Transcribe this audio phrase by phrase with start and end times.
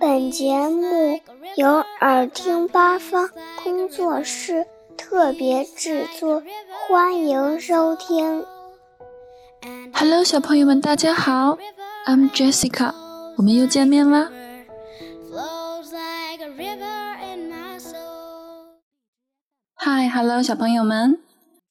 [0.00, 1.20] 本节目
[1.56, 3.30] 由耳听八方
[3.62, 4.66] 工作室
[4.96, 6.42] 特别制作，
[6.88, 8.44] 欢迎收听。
[9.92, 11.58] Hello，小朋友们，大家好
[12.06, 12.92] ，I'm Jessica，
[13.36, 14.30] 我们又见面啦。
[19.76, 21.20] Hi，Hello，小朋友们，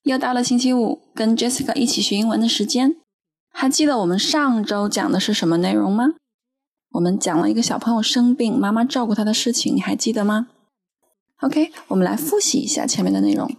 [0.03, 2.95] 又到了星期五，跟 Jessica 一起学英文的时间。
[3.51, 6.13] 还记得我们上周讲的是什么内容吗？
[6.96, 10.48] 我们讲了一个小朋友生病，妈妈照顾他的事情，你还记得吗？
[11.40, 13.50] OK，我们来复习一下前面的内容。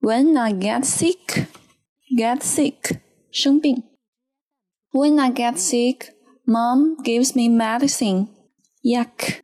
[0.00, 1.46] When I get sick,
[2.16, 3.00] get sick，
[3.30, 3.84] 生病。
[4.92, 8.28] When I get sick, Mom gives me medicine.
[8.82, 9.42] Yuck.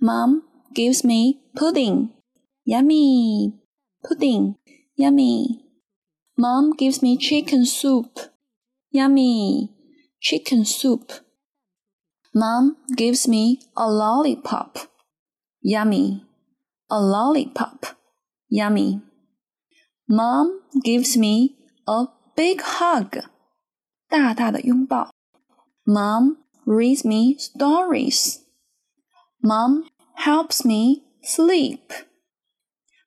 [0.00, 0.42] Mom
[0.74, 2.10] gives me pudding.
[2.64, 3.54] Yummy.
[4.02, 4.56] Pudding.
[4.96, 5.64] Yummy.
[6.36, 8.30] Mom gives me chicken soup.
[8.90, 9.70] Yummy
[10.20, 11.12] chicken soup.
[12.34, 14.90] Mom gives me a lollipop.
[15.62, 16.24] Yummy.
[16.90, 17.86] A lollipop.
[18.48, 19.00] Yummy.
[20.08, 23.24] Mom gives me a big hug.
[24.08, 25.10] 大大的拥抱。
[25.84, 26.36] Mom
[26.66, 28.40] reads me stories.
[29.40, 29.84] Mom
[30.16, 31.92] helps me sleep.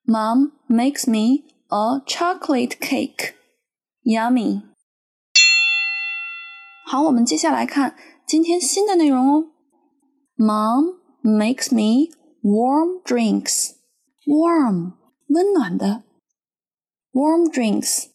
[0.05, 3.35] Mom makes me a chocolate cake.
[4.03, 4.63] Yummy.
[6.91, 9.51] 好，我们接下来看今天新的内容哦。
[10.37, 13.71] Mom makes me warm drinks.
[14.25, 14.93] Warm，
[15.27, 16.03] 温暖的。
[17.11, 18.07] Warm drinks，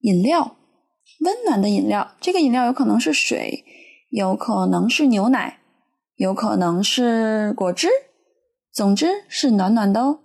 [0.00, 0.56] 饮料，
[1.20, 2.16] 温暖的饮料。
[2.20, 3.64] 这个饮料有可能是水，
[4.10, 5.60] 有可能是牛奶，
[6.16, 7.88] 有可能是果汁。
[8.72, 10.20] 总之是暖暖的哦。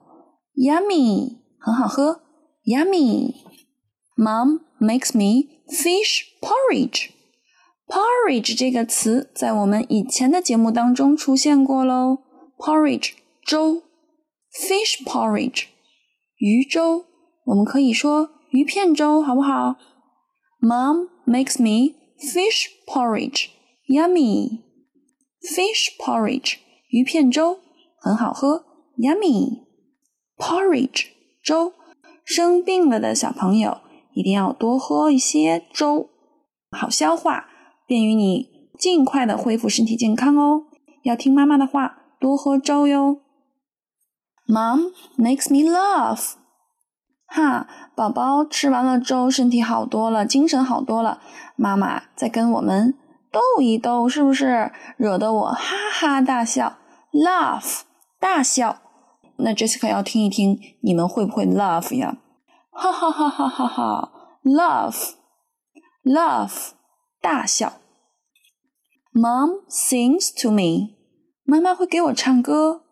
[0.55, 2.21] Yummy，很好喝。
[2.63, 7.11] Yummy。Mom makes me fish porridge.
[7.86, 12.18] Porridge 这个词在我们以前的节目当中出现过喽。
[12.56, 13.12] Porridge
[13.44, 13.82] 粥
[14.52, 15.64] ，fish porridge
[16.38, 17.04] 鱼粥，
[17.44, 19.76] 我们可以说鱼片粥，好不好
[20.60, 23.48] ？Mom makes me fish porridge,
[23.88, 24.60] yummy.
[25.42, 26.54] Fish porridge
[26.88, 27.58] 鱼片粥
[28.00, 28.64] 很好喝
[28.96, 29.64] ，yummy.
[30.38, 31.08] Porridge
[31.42, 31.74] 粥，
[32.24, 33.78] 生病了的小朋友
[34.14, 36.08] 一定要多喝一些粥，
[36.70, 37.50] 好消化。
[37.86, 40.62] 便于你尽快的恢复身体健康哦，
[41.02, 43.20] 要听妈妈的话，多喝粥哟。
[44.46, 46.34] Mom makes me laugh，
[47.26, 51.22] 哈，宝宝吃完了粥，身体好多了，精神好多了。
[51.56, 52.94] 妈妈在跟我们
[53.32, 54.72] 逗一逗，是不是？
[54.96, 56.76] 惹得我哈哈大笑
[57.12, 57.82] ，laugh
[58.20, 58.80] 大笑。
[59.36, 62.18] 那 Jessica 要听一听，你们会不会 laugh 呀？
[62.70, 64.12] 哈哈哈哈哈哈
[66.04, 66.72] ，laugh，laugh。
[67.23, 67.81] 大笑。
[69.13, 70.95] Mom sings to me，
[71.43, 72.83] 妈妈会给我唱歌。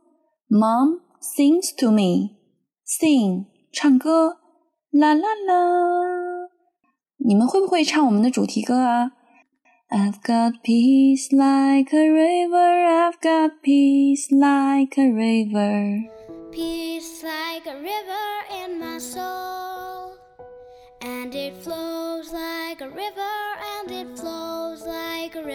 [0.50, 4.38] Mom sings to me，sing 唱歌，
[4.92, 6.50] 啦啦啦。
[7.18, 9.12] 你们会不会唱我们的主题歌啊？
[9.90, 16.10] I've got peace like a river, I've got peace like a river.
[16.52, 20.18] Peace like a river in my soul,
[21.00, 23.41] and it flows like a river,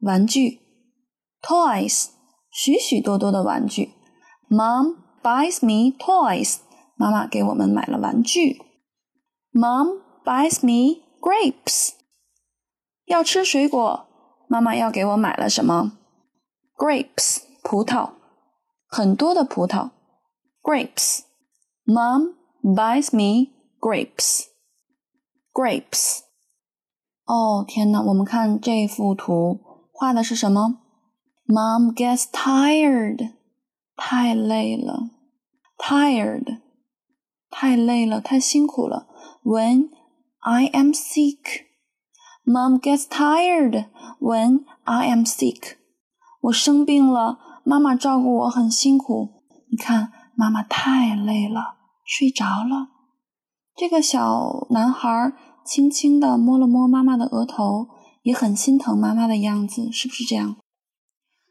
[0.00, 0.60] 玩具，
[1.42, 2.08] toys
[2.50, 3.92] 许许多多的玩具。
[4.48, 6.58] Mom buys me toys，
[6.96, 8.58] 妈妈给我们买了玩具。
[9.52, 11.92] Mom buys me grapes，
[13.06, 14.06] 要吃水果，
[14.48, 15.92] 妈妈要给我买了什么？
[16.76, 18.10] Grapes 葡萄，
[18.86, 19.90] 很多的葡萄。
[20.62, 26.20] Grapes。Mom buys me grapes。Grapes。
[27.26, 28.00] 哦，天哪！
[28.02, 29.60] 我们看这幅图，
[29.99, 30.77] 画的是什么
[31.45, 33.33] ？Mom gets tired，
[33.97, 35.09] 太累了
[35.77, 36.61] ，tired，
[37.49, 39.07] 太累了，太辛苦了。
[39.43, 39.89] When
[40.39, 43.89] I am sick，Mom gets tired
[44.21, 45.75] when I am sick。
[46.43, 49.43] 我生病了，妈妈照顾我很辛苦。
[49.69, 51.75] 你看，妈妈太累了，
[52.05, 52.87] 睡着了。
[53.75, 55.33] 这个小男孩。
[55.65, 57.89] 轻轻地摸了摸妈妈的额头，
[58.21, 60.57] 也很心疼妈妈的样子，是不是这样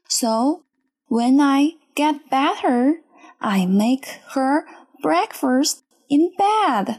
[0.07, 0.63] ？So
[1.07, 3.01] when I get better,
[3.37, 4.65] I make her
[5.01, 6.97] breakfast in bed.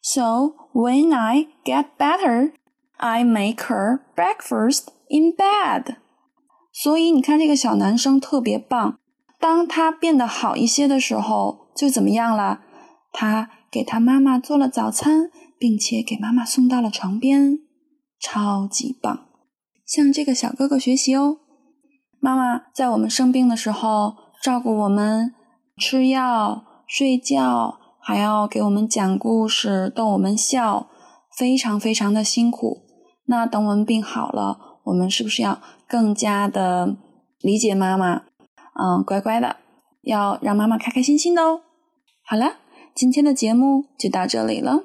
[0.00, 2.52] So when I get better,
[2.96, 5.96] I make her breakfast in bed.
[6.72, 8.98] 所以你看，这个小男生特别棒。
[9.40, 12.60] 当他变得好一些的时候，就怎么样了？
[13.12, 17.58] 他给他妈妈做了早餐，并且给妈妈送到了床边，
[18.20, 19.26] 超级棒！
[19.86, 21.38] 向这个小哥哥学习哦。
[22.20, 25.32] 妈妈在我们生病的时候照顾我们，
[25.76, 30.88] 吃药、睡觉，还要给我们讲故事、逗我们笑，
[31.36, 32.82] 非常非常的辛苦。
[33.26, 36.96] 那等我们病好了，我们是不是要更加的
[37.40, 38.22] 理解妈妈？
[38.80, 39.56] 嗯，乖乖的，
[40.02, 41.60] 要让妈妈开开心心的哦。
[42.24, 42.56] 好了，
[42.94, 44.82] 今天的节目就到这里了，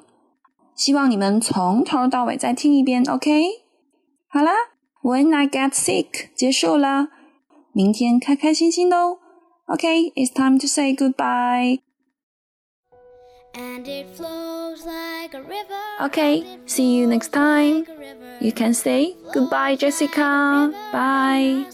[0.74, 3.44] 希望你们从头到尾再听一遍，OK？
[4.28, 4.52] 好啦
[5.02, 7.08] w h e n I get sick，结束了。
[7.72, 9.18] 明天开开心心的哦。
[9.66, 11.80] Okay, it's time to say goodbye.
[13.54, 16.08] And it flows like a river.
[16.08, 17.84] Okay, see you next time.
[18.40, 20.72] You can say goodbye, Jessica.
[20.92, 21.71] Bye.